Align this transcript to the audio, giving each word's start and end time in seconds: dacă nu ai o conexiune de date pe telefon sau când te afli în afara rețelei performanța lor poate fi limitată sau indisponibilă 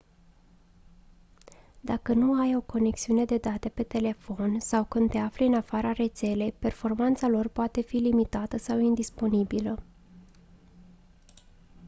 dacă 1.81 2.13
nu 2.13 2.41
ai 2.41 2.55
o 2.55 2.61
conexiune 2.61 3.25
de 3.25 3.37
date 3.37 3.69
pe 3.69 3.83
telefon 3.83 4.59
sau 4.59 4.83
când 4.85 5.09
te 5.09 5.17
afli 5.17 5.45
în 5.45 5.53
afara 5.53 5.91
rețelei 5.91 6.51
performanța 6.51 7.27
lor 7.27 7.47
poate 7.47 7.81
fi 7.81 7.95
limitată 7.97 8.57
sau 8.57 8.79
indisponibilă 8.79 9.83